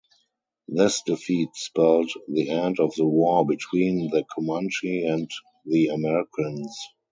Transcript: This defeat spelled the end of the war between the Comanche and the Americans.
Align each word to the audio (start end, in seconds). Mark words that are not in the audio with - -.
This 0.67 1.03
defeat 1.03 1.49
spelled 1.53 2.09
the 2.27 2.49
end 2.49 2.79
of 2.79 2.91
the 2.95 3.05
war 3.05 3.45
between 3.45 4.09
the 4.09 4.25
Comanche 4.33 5.05
and 5.05 5.29
the 5.67 5.89
Americans. 5.89 6.75